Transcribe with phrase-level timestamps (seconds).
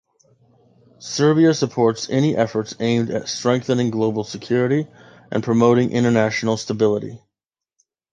[0.97, 4.87] Serbia supports any efforts aimed at strengthening global security
[5.31, 7.21] and promoting international stability.